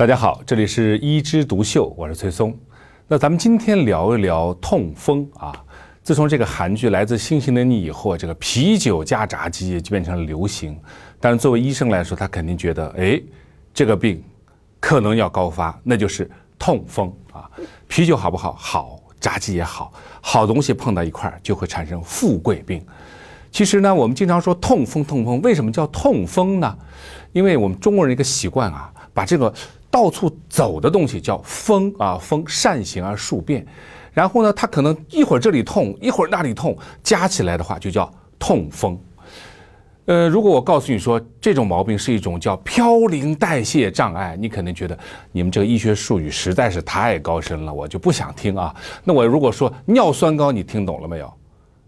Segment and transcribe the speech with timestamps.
[0.00, 2.58] 大家好，这里是一枝独秀，我是崔松。
[3.06, 5.52] 那咱们今天聊一聊痛风啊。
[6.02, 10.74] 自从这个韩剧《来自星星的你》以后，这个啤酒加炸鸡就变成了流行。
[11.20, 13.20] 但是作为医生来说，他肯定觉得，哎，
[13.74, 14.24] 这个病
[14.80, 17.44] 可能要高发，那就是痛风啊。
[17.86, 18.54] 啤酒好不好？
[18.54, 19.92] 好，炸鸡也好，
[20.22, 22.82] 好东西碰到一块儿就会产生富贵病。
[23.52, 26.78] 其实呢，我们经常说痛风，痛风为什么叫痛风呢？
[27.32, 29.52] 因为我们中国人一个习惯啊，把这个。
[29.90, 33.66] 到处走的东西叫风啊，风善行而数变，
[34.12, 38.98] 然后呢，它可能一会儿这里痛，一会儿那里痛，加起来的话就叫痛风。
[40.06, 44.98] 呃，如果我告诉你说这种毛病是一种叫嘌呤代谢障碍，你肯定觉得
[45.30, 48.74] 你们这个医学术语实在是太高深了，我就不想听啊。
[49.04, 51.32] 那我如果说尿酸高，你听懂了没有？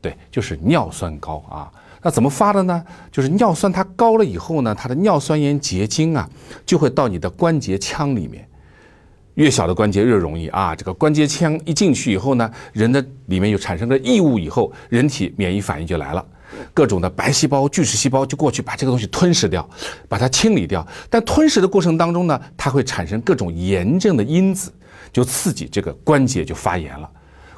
[0.00, 1.70] 对，就是尿酸高啊。
[2.02, 2.84] 那怎么发的呢？
[3.10, 6.28] 就是尿酸它高了以后呢，它的尿酸盐结晶啊，
[6.64, 8.48] 就会到你的关节腔里面。
[9.34, 16.26] 越小的关节越容易啊，这个关节腔一进去以后呢，人的里面又产生了异物以后，人体免疫反应就来了，
[16.74, 19.68] 各种的白细胞、巨噬细胞就过去把这个东西吞噬掉，
[20.08, 20.84] 把它清理掉。
[21.08, 24.72] 但吞噬的过程当中呢，它会产生各种炎症的因子，
[25.12, 27.08] 就刺激这个关节就发炎了。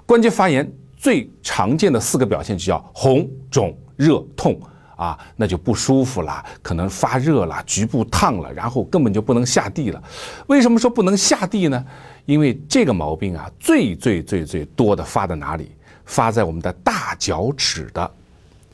[0.04, 3.74] 关节发炎最常见的四个表现就叫红肿。
[4.00, 4.58] 热痛
[4.96, 10.02] 啊，那就不舒服了，可能发热了，局部烫了，然后根本就不能下地了。
[10.46, 11.84] 为什么说不能下地呢？
[12.24, 15.70] 因为这个毛病啊，最最最最多的发在哪里？
[16.06, 18.10] 发在我们的大脚趾的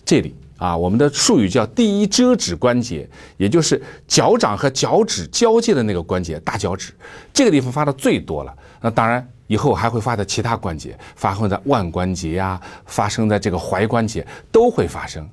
[0.04, 0.76] 这里啊。
[0.76, 6.92] 我们的术语叫第一遮趾关节，也就是脚掌和脚趾交界的那个关节，大脚趾
[7.32, 8.54] 这个地方发的最多了。
[8.80, 9.28] 那当然。
[9.46, 15.28] 以后还会发在其他关节，发生在腕关节呀，发生在这个踝关节都会发生。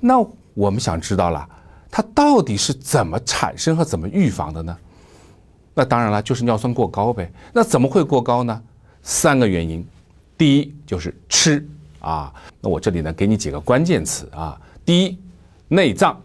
[0.00, 1.48] 那我们想知道了，
[1.90, 4.76] 它到底是怎么产生和怎么预防的呢？
[5.74, 7.30] 那当然了，就是尿酸过高呗。
[7.52, 8.62] 那怎么会过高呢？
[9.02, 9.86] 三个原因。
[10.38, 11.66] 第一就是吃
[12.00, 12.32] 啊。
[12.60, 14.58] 那我这里呢给你几个关键词啊。
[14.84, 15.18] 第一，
[15.68, 16.18] 内脏，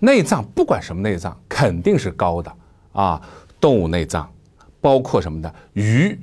[0.00, 2.52] 内脏不管什么内脏肯定是高的
[2.92, 3.22] 啊。
[3.60, 4.28] 动物内脏，
[4.80, 6.18] 包括什么的鱼。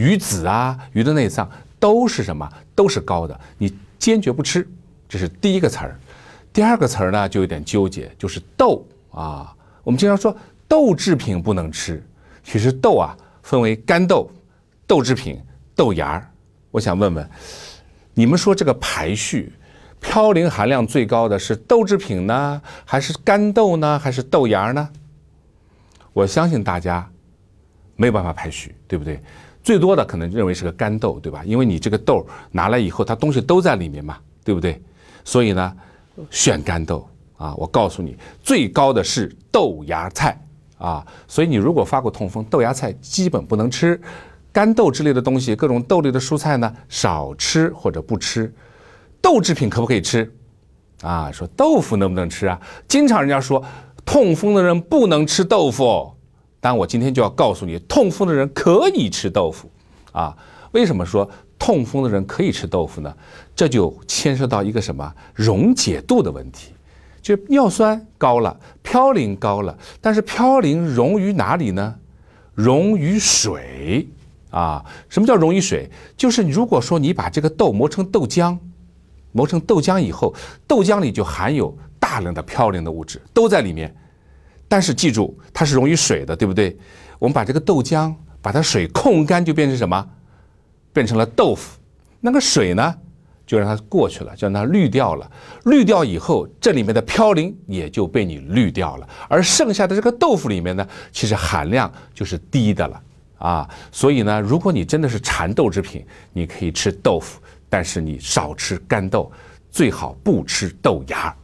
[0.00, 1.46] 鱼子啊，鱼的内脏
[1.78, 2.50] 都是什么？
[2.74, 3.38] 都是高的。
[3.58, 4.66] 你坚决不吃，
[5.06, 6.00] 这是第一个词儿。
[6.54, 9.54] 第二个词儿呢，就有点纠结，就是豆啊。
[9.84, 10.34] 我们经常说
[10.66, 12.02] 豆制品不能吃，
[12.42, 14.30] 其实豆啊分为干豆、
[14.86, 15.38] 豆制品、
[15.76, 16.26] 豆芽儿。
[16.70, 17.30] 我想问问，
[18.14, 19.52] 你们说这个排序，
[20.00, 24.88] 嘌呤含量最高的是豆制品呢，还是干豆呢，还是豆芽呢？
[26.14, 27.06] 我相信大家
[27.96, 29.22] 没有办法排序，对不对？
[29.62, 31.42] 最多的可能认为是个干豆，对吧？
[31.44, 34.80] 因为你这个豆拿来以后，它东西都在里面嘛，对不对？
[35.24, 35.76] 所以呢，
[36.30, 37.06] 选干豆
[37.36, 37.54] 啊！
[37.56, 40.40] 我告诉你，最高的是豆芽菜
[40.78, 41.06] 啊！
[41.28, 44.00] 所以你如果发过痛风，豆芽菜基本不能吃，
[44.50, 48.52] 干豆之类的东西，各种豆类的蔬菜呢，少吃或者不吃。
[49.20, 50.32] 豆制品可不可以吃？
[51.02, 52.58] 啊，说豆腐能不能吃啊？
[52.88, 53.62] 经常人家说
[54.06, 56.14] 痛风的人不能吃豆腐。
[56.60, 59.70] 但我今天就要告诉你，痛风的人可以吃豆腐，
[60.12, 60.36] 啊，
[60.72, 61.28] 为什么说
[61.58, 63.14] 痛风的人可以吃豆腐呢？
[63.56, 66.72] 这就牵涉到一个什么溶解度的问题，
[67.22, 71.96] 就尿酸高了，嘌呤高了，但是嘌呤溶于哪里呢？
[72.54, 74.06] 溶于水，
[74.50, 75.90] 啊，什么叫溶于水？
[76.16, 78.58] 就是如果说你把这个豆磨成豆浆，
[79.32, 80.34] 磨成豆浆以后，
[80.66, 83.94] 豆浆里就含有大量的嘌呤的物质，都在里面。
[84.70, 86.78] 但是记住，它是溶于水的，对不对？
[87.18, 90.08] 我们把这个豆浆，把它水控干，就变成什么？
[90.92, 91.76] 变成了豆腐。
[92.20, 92.94] 那个水呢，
[93.44, 95.28] 就让它过去了，就让它滤掉了。
[95.64, 99.08] 滤掉以后，这里面的嘌呤也就被你滤掉了。
[99.28, 103.02] 而剩下的这个豆腐里面呢，其实含量就是低的了
[103.38, 103.68] 啊。
[103.90, 109.32] 所以呢，如果你真的是馋豆制品，你可以吃豆腐，但是你少吃干豆，
[109.68, 111.36] 最好不吃豆芽。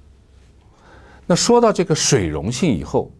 [1.27, 3.11] 那说到这个水溶性以后，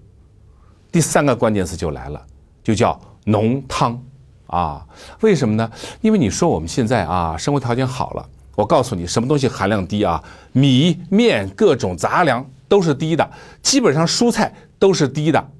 [0.93, 2.25] 第三个关键词就来了，
[2.63, 4.01] 就叫浓汤
[4.47, 4.87] 啊？
[5.21, 5.71] 为什么呢？
[6.01, 10.23] 因为你说我们现在啊，生活条件好了，我告诉你，什么东西含量低啊？
[10.53, 13.29] 米面各种杂粮都是低的，
[13.61, 15.51] 基本上蔬菜都是低的。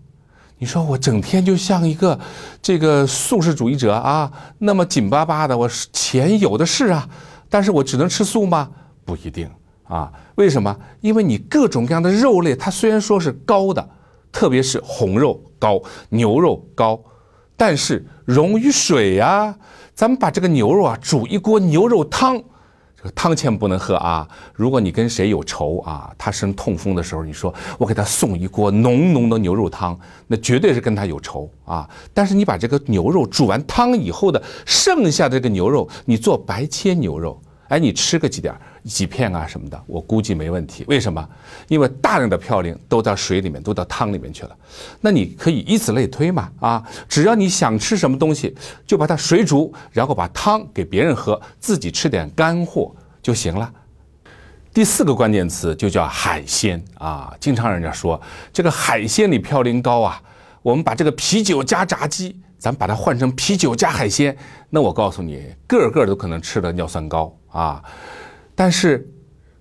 [0.59, 2.19] 你说我整天就像一个
[2.63, 7.09] 这个素食主义者啊，那么紧巴巴的，我钱有的是啊，
[7.51, 8.71] 但是我只能吃素吗？
[9.05, 9.51] 不一定。
[9.89, 10.77] 啊，为什么？
[11.01, 13.89] 因为你各种各样的肉类，它虽然说是高的，
[14.33, 17.01] 特别是红肉高、牛肉高，
[17.57, 19.57] 但是溶于水呀。
[19.95, 22.37] 咱们把这个牛肉啊煮一锅牛肉汤，
[22.95, 24.29] 这个汤千万不能喝啊！
[24.53, 31.89] 如果你跟谁有仇啊，他生痛风的时候，你说我给他送一锅浓浓的牛肉汤，那绝对是跟他有仇啊！
[32.13, 38.55] 但是你把这个牛肉煮完汤以后的剩下的这个牛肉，你做白切牛肉，哎，你吃个几点
[38.85, 40.85] 几片啊什么的，我估计没问题。
[40.87, 41.29] 为什么？
[41.69, 44.57] 因为大量的嘌呤都到水里面，都到汤里面去了。
[45.01, 46.85] 那你可以以此类推嘛啊！
[47.09, 48.55] 只要你想吃什么东西，
[48.87, 53.73] 就把它水煮，然后把汤给别人喝，自己吃点干货就行了。
[54.73, 57.35] 第四个关键词就叫海鲜啊！
[57.41, 58.21] 经常人家说
[58.53, 60.23] 这个海鲜里嘌呤高啊，
[60.63, 64.37] 我们把这个啤酒加炸鸡，咱把它换成啤酒加海鲜，
[64.71, 67.83] 那我告诉你，个个都可能吃的尿酸高啊！
[68.55, 69.07] 但是，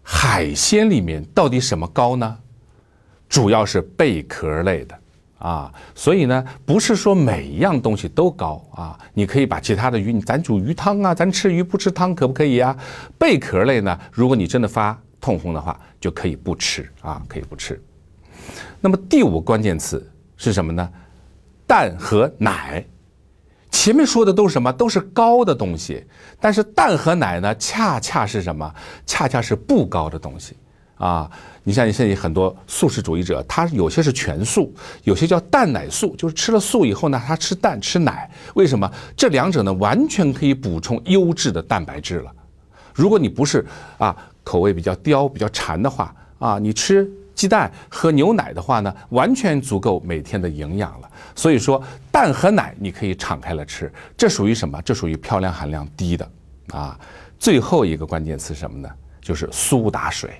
[0.01, 2.38] 海鲜里面到底什么高呢？
[3.27, 4.97] 主要是贝壳类的
[5.39, 8.98] 啊，所以呢，不是说每一样东西都高啊。
[9.13, 12.75] 你可以把其他的鱼，咱煮鱼汤啊，咱吃鱼不吃汤可不可以啊？
[13.18, 17.81] 贝壳类呢，如果你真的发痛风的话，就可以不吃啊，可以不吃。
[18.80, 20.07] 那么第五关键词
[20.38, 20.89] 是什么呢？
[21.67, 22.85] 蛋和奶。
[23.71, 24.71] 前面说的都是什么？
[24.71, 26.03] 都是高的东西，
[26.39, 28.73] 但是蛋和奶呢，恰恰是什么？
[29.06, 30.56] 恰恰是不高的东西
[30.97, 31.29] 啊！
[31.63, 34.73] 你像你现在很多素食主义者，他有些是全素，
[35.03, 38.29] 有些叫蛋奶素，就是吃了素以后呢，他吃蛋吃奶。
[38.53, 38.89] 为什么？
[39.17, 42.31] 这两者呢，完全可以补充优质的蛋白质了。
[42.94, 43.65] 如果你不是
[43.97, 47.12] 啊，口味比较刁、比较馋的话啊，你吃。
[47.35, 51.11] 鸡蛋和牛奶的话呢，完全足够每天的营养了。
[51.35, 54.81] 所以说，蛋和奶你可以敞开了吃，这属于什么？
[54.83, 56.31] 这属于嘌呤含量低的
[56.71, 56.97] 啊。
[57.37, 58.89] 最后一个关键词是什么呢？
[59.21, 60.31] 就是苏打水。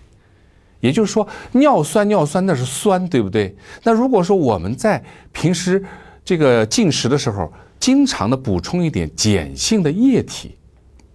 [0.80, 3.56] 也就是说，尿酸尿酸那是酸，对不对？
[3.84, 5.04] 那如果说我们在
[5.34, 5.84] 平时
[6.24, 10.56] 这个进食的时候，经常的补充一点碱性的液体，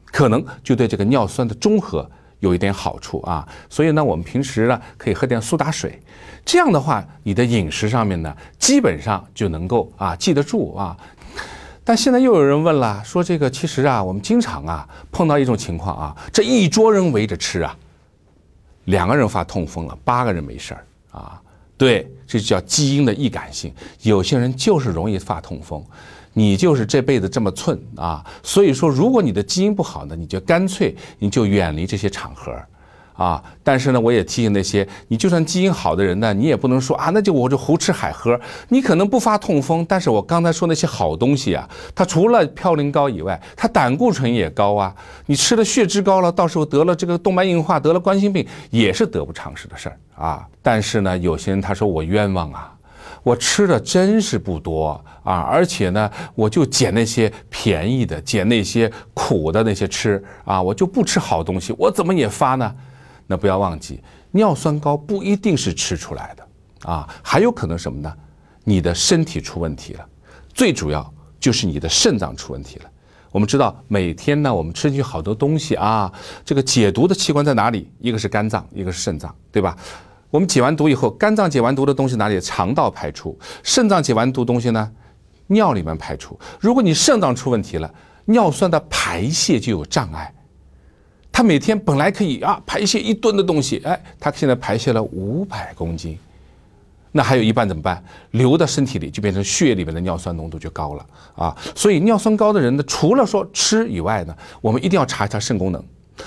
[0.07, 2.09] 可能就对这个尿酸的中和。
[2.41, 6.01] 有一点好处啊，所以呢，我们平时呢可以喝点苏打水，
[6.45, 10.97] 这样的话，你的饮食上面呢基本上就能够啊记得住啊。
[11.85, 17.77] 但现在又有人问了，说这个其实啊，我们经常啊碰到一种情况啊，这一桌人围着吃啊，
[18.85, 21.41] 两个人发痛风了，八个人没事儿啊。
[21.81, 23.73] 对，这就叫基因的易感性，
[24.03, 25.83] 有些人就是容易发痛风。
[26.35, 28.23] 你就是这辈子这么寸啊！
[28.43, 32.55] 所以说，如果你的基因不好呢，你就干脆你就远离这些场合，
[33.21, 33.43] 啊！
[33.63, 38.41] 但是呢，我也提醒那些你就算基因好的人呢，你也不能说啊，那就我就胡吃海喝。
[38.71, 44.95] 你可能不发痛风，但是我刚才说那些好东西啊，它除了嘌呤高以外，它胆固醇也高啊。
[45.27, 50.47] 你吃了血脂高了，到时候得了这个动脉硬化，得了冠心病，也是得不偿失的事儿啊。
[50.63, 52.73] 但是呢，有些人他说我冤枉啊。
[53.23, 62.75] 我吃的真是不多啊，而且呢，我就捡那些便宜的，捡那些苦的那些吃啊，我就不吃好东西，我怎么也发呢？
[63.31, 68.13] 那不要忘记，尿酸高不一定是吃出来的啊，还有可能什么呢？
[68.65, 70.05] 你的身体出问题了，
[70.53, 72.91] 最主要就是你的肾脏出问题了。
[73.31, 76.13] 我们知道，每天呢，我们吃进去好多东西啊，
[76.45, 77.89] 这个解毒的器官在哪里？
[78.01, 79.79] 一个是肝脏，一个是肾脏，对吧？
[80.29, 82.41] 我们解完毒以后，肝脏解完毒的东西哪里？
[82.41, 83.39] 肠道排出。
[83.63, 84.91] 肾脏解完毒东西呢？
[85.47, 86.37] 尿里面排出。
[86.59, 87.95] 如果你肾脏出问题了，
[88.25, 90.35] 尿酸的排泄就有障碍。
[91.33, 96.19] 他每天本来可以啊排泄一吨的东西，哎，他现在排泄了五百公斤，
[97.13, 98.03] 那还有一半怎么办？
[98.33, 101.57] 流到身体里就变成血液里面的尿酸浓度就高了啊。
[101.75, 105.83] 所以尿酸高的人呢，除了说吃以外呢，我们一定要查一下肾功能。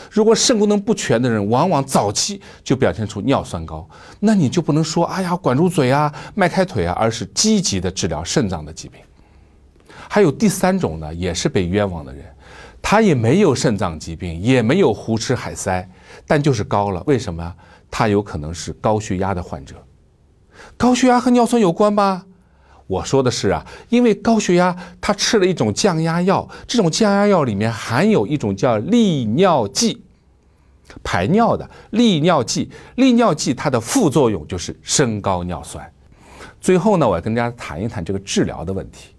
[0.09, 3.87] 如果肾功能不全的人，往往早期就表现出尿酸高，
[4.19, 8.99] 那你就不能说哎呀管住嘴啊，迈开腿啊，而是积极的治疗肾脏的疾病。
[10.09, 12.25] 还有第三种呢，也是被冤枉的人，
[12.93, 15.89] 他也没有肾脏疾病，也没有胡吃海塞，
[16.27, 17.01] 但就是高了。
[17.07, 17.55] 为什么？
[17.89, 19.83] 他有可能是高血压的患者。
[20.77, 22.25] 高血压和尿酸有关吗？
[22.85, 30.03] 我说的是啊，因为高血压，他吃了一种降压药，这种降压药里面含有一种叫利尿剂，
[31.03, 32.69] 排尿的利尿剂。
[32.97, 35.91] 利尿剂它的副作用就是升高尿酸。
[36.61, 39.12] 最后呢，我要跟大家谈一谈这个治疗的问题。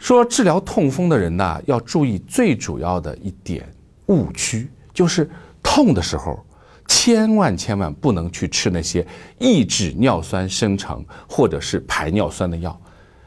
[0.00, 3.68] 说治疗痛风的人呢，要注意最主要的一点
[4.06, 5.30] 误区，就是
[5.62, 6.44] 痛的时候。
[6.88, 9.06] 千万千万不能去吃那些
[9.38, 12.78] 抑制尿酸生成或者是排尿酸的药。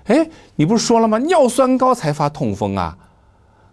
[0.04, 1.18] 哎，你不是说了吗？
[1.20, 2.98] 尿酸高才发痛风啊？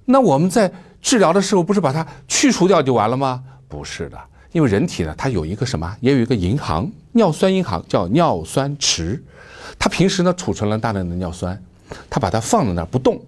[0.05, 3.43] 那我们在治疗的时候不是把它去除掉就完了吗？
[3.67, 4.19] 不是的，
[4.53, 5.97] 因为人体呢，它有一个什么？
[6.01, 9.21] 也有一个银行，尿酸银行叫尿酸池。
[9.77, 11.61] 它平时呢储存了大量的尿酸，
[12.09, 13.21] 它把它放在那儿不动。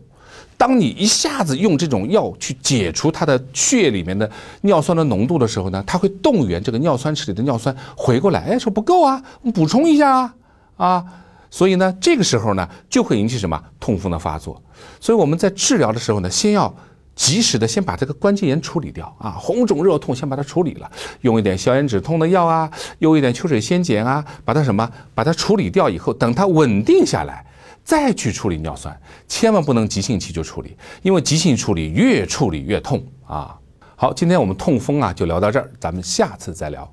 [0.56, 9.22] 当你一下子用这种药去解除它的血液里面的尿酸的浓度的时候呢，它会动员这个尿酸池里的尿酸回过来，哎，说不够啊，
[9.54, 10.34] 补充一下啊，
[10.76, 11.04] 啊，
[11.50, 14.62] 所以呢，这个时候呢，就会引起什么痛风的发作。
[15.00, 16.72] 所以我们在治疗的时候呢，先要。
[17.14, 20.90] 及时的先把这个关节炎处理掉啊，红肿热痛先把它处理了，
[21.20, 22.68] 用一点消炎止痛的药啊，
[23.00, 27.44] 用一点秋水仙碱啊，把它什么，把它处理掉以后，等它稳定下来，
[27.84, 33.58] 再去处理尿酸，千万不能急性期就处理，因为急性处理越处理越痛啊。
[33.96, 36.92] 好，今天我们痛风啊就聊到这儿，咱们下次再聊。